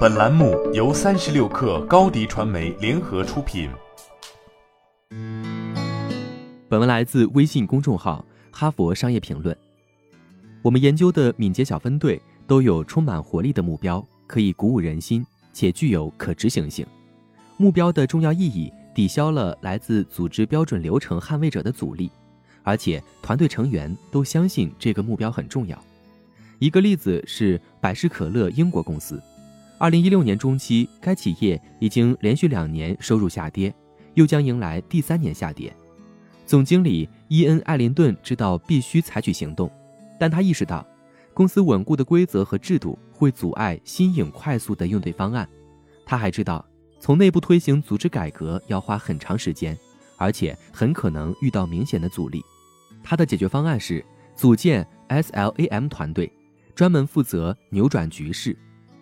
[0.00, 3.70] 本栏目由三十六氪高低传媒联合出品。
[6.68, 8.22] 本文来自微信公众号
[8.56, 9.54] 《哈佛商业评论》。
[10.60, 16.86] 我们研究的敏捷小分队都有充满活力的目标，可以鼓舞人心，且具有可执行性。
[17.56, 22.10] 目标的重要意义抵消了来自组织标准流程捍卫者的阻力，
[22.62, 25.78] 而且团队成员都相信这个目标很重要。
[26.58, 29.18] 一个例子是百事可乐英国公司，
[29.80, 33.74] 二零一六年中期，该企业已经连续两年收入下跌，
[34.12, 35.74] 又将迎来第三年下跌。
[36.44, 39.72] 总经理伊恩·艾林顿知道必须采取行动，
[40.18, 40.86] 但他意识到，
[41.32, 45.48] 公司稳固的规则和制度会阻碍新颖快速的应对方案。
[46.04, 46.62] 他还知道，
[46.98, 49.74] 从内部推行组织改革要花很长时间，
[50.18, 52.44] 而且很可能遇到明显的阻力。
[53.02, 54.04] 他的解决方案是
[54.36, 56.30] 组建 SLAM 团队。
[56.72, 58.56] 专门负责扭转局势。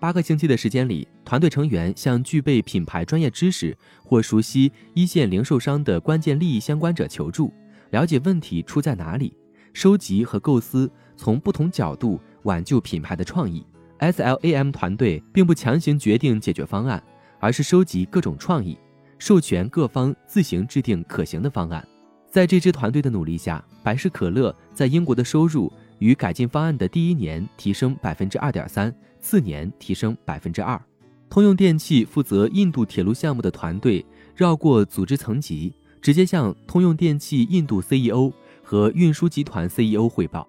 [0.00, 7.52] 八个星期的时间里，团队成员向具备品牌专业知识或熟悉一线零售商的关键利益相关者求助，
[7.90, 9.36] 了解问题出在哪里，
[9.74, 13.62] 收集和构思从不同角度挽救品牌的创意。
[13.98, 17.02] SLAM 团队并不强行决定解决方案，
[17.38, 18.78] 而是收集各种创意，
[19.18, 21.86] 授权各方自行制定可行的方案。
[22.30, 25.70] 在这支团队的努力下，百事可乐在英国的收入。
[25.98, 30.80] 与改进方案的第一年提升百分之二点三，四年提升百分之二。
[31.28, 34.04] 通用电气负责印度铁路项目的团队
[34.34, 38.32] 绕过组织层级，直接向通用电气印度 CEO
[38.62, 40.46] 和运输集团 CEO 汇报。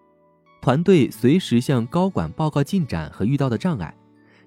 [0.62, 3.94] 团队随时向高管报告进展和遇到的障碍，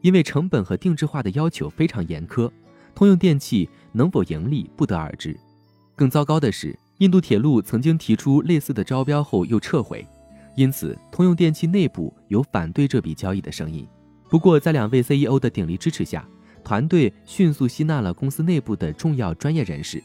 [0.01, 2.51] 因为成本和定制化的要求非常严苛，
[2.95, 5.39] 通用电气能否盈利不得而知。
[5.97, 10.07] 更糟糕的是，印度铁路曾经提出类似的招标后又撤回。
[10.57, 13.87] 因此，通用电气内部有反对这笔交易的声音。
[14.35, 16.29] 不过，在两位 CEO 的鼎力支持下，
[16.65, 20.03] 团队迅速吸纳了公司内部的重要专业人士，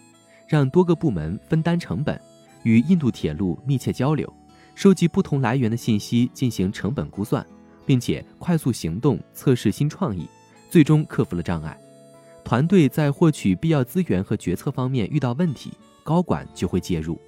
[0.48, 2.22] 让多个部门分担成本，
[2.62, 4.32] 与印度铁路密切交流，
[4.76, 7.44] 收集不同来源的信息进行成本估算，
[7.88, 10.28] 并且快速行动测试新创意，
[10.70, 11.76] 最终克服了障碍。
[12.44, 15.72] 团队在获取必要资源和决策方面遇到问题，
[16.04, 17.20] 高管就会介入。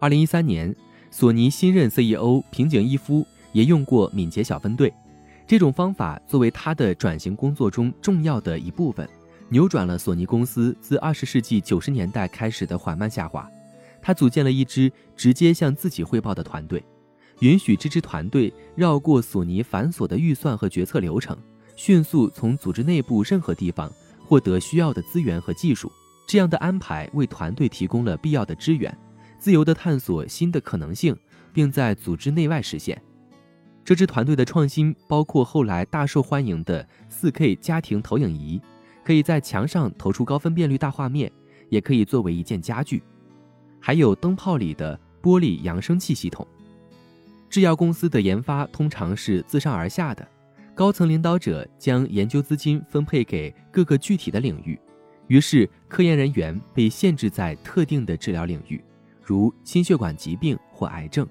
[0.00, 0.74] 二零一三年。
[1.08, 4.92] 索尼新任 CEO 平井一夫也用过敏捷小分队，
[5.46, 9.08] 这种方法作为他的转型工作中重要的一部分，
[9.48, 13.48] 扭转了索尼公司自二十世纪九十年代开始的缓慢下滑。
[14.02, 16.84] 他组建了一支直接向自己汇报的团队，
[17.40, 21.36] 允许这支团队绕过索尼繁琐的预算和决策流程，
[21.76, 23.90] 迅速从组织内部任何地方
[24.24, 25.90] 获得需要的资源和技术。
[26.26, 28.92] 这样的安排为团队提供了必要的支援。
[29.38, 31.16] 自由地探索新的可能性，
[31.52, 33.00] 并在组织内外实现。
[33.86, 38.60] 这支团队的创新包括后来大受欢迎的 4K 家庭投影仪，
[39.04, 41.30] 可以在墙上投出高分辨率大画面，
[41.68, 42.98] 也可以作为一件家具；
[43.78, 46.44] 还有灯泡里的玻璃扬声器系统。
[47.48, 50.26] 制药公司的研发通常是自上而下的，
[50.74, 54.76] 高层领导者将研究资金分配给各个具体的领域，
[55.28, 58.82] 于是科研人员被限制在特定的治疗领域。
[59.22, 61.24] 如心血管疾病或癌症，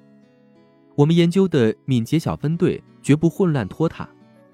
[0.95, 4.07] 我们研究的敏捷小分队绝不混乱拖沓，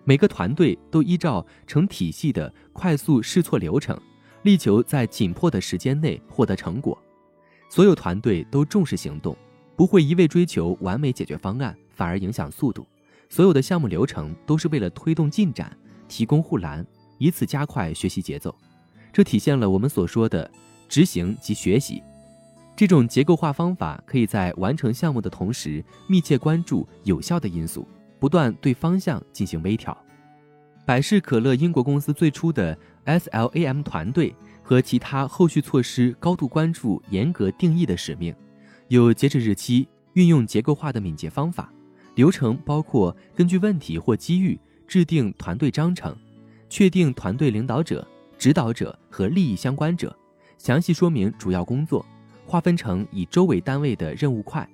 [0.03, 3.96] 每个团队都依照成体系的快速试错流程，
[4.41, 6.97] 力求在紧迫的时间内获得成果。
[7.69, 9.38] 所有团队都重视行动，
[9.75, 12.88] 不会一味追求完美解决方案，反而影响速度。
[13.29, 15.78] 所有的项目流程都是为了推动进展，
[16.08, 16.84] 提供护栏，
[17.19, 18.53] 以此加快学习节奏。
[19.13, 20.50] 这体现了我们所说的
[20.90, 22.02] 执行及学习。
[22.81, 27.87] 这种结构化方法可以在完成项目的同时，密切关注有效的因素，
[28.19, 29.95] 不断对方向进行微调。
[30.83, 32.75] 百事可乐英国公司最初的
[33.05, 34.33] SLAM 团队
[34.63, 38.33] 和其他后续措施高度关注严格定义的使命，
[38.87, 41.71] 有截止日期，运用结构化的敏捷方法。
[42.15, 46.17] 流程包括根据问题或机遇制定团队章程，
[46.67, 48.07] 确定团队领导者、
[48.39, 50.17] 指导者和利益相关者，
[50.57, 52.03] 详细说明主要工作。
[52.51, 54.67] 划分成以周为单位的任务块，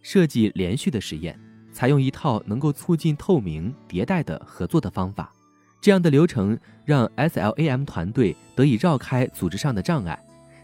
[0.00, 1.38] 设计连续的实验，
[1.70, 5.30] 采用一套能够促进透明迭代的合作的方法。
[5.82, 10.18] 这样的流程让 SLAM 团队得以绕开组织上的障碍，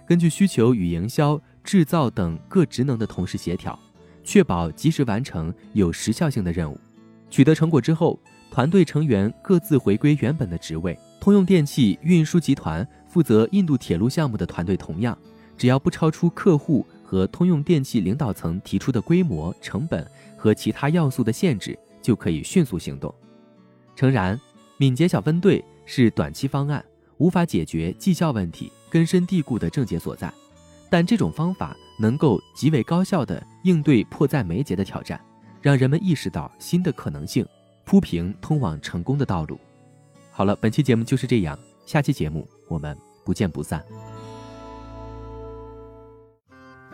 [0.09, 3.79] 根据需求与营销、制造等各职能的同时协调，
[4.25, 6.81] 确保及时完成有时效性的任务。
[7.29, 8.19] 取得成果之后，
[8.51, 10.99] 团队成员各自回归原本的职位。
[11.21, 15.19] 通用电气运输集团负责印度铁路项目的团队同样。
[15.57, 23.15] 只要不超出客户和通用电气领导层提出的规模、成本和其他要素的限制，就可以迅速行动。
[23.95, 24.39] 诚然，
[24.77, 26.85] 敏捷小分队是短期方案，
[27.19, 30.33] 无法解决绩效问题根深蒂固的症结所在，
[30.91, 35.19] 但这种方法能够极为高效地应对迫在眉睫的挑战，
[35.63, 37.47] 让人们意识到新的可能性，
[37.85, 39.59] 铺平通往成功的道路。
[40.31, 43.83] 好了，本期节目就是这样，下期节目我们不见不散。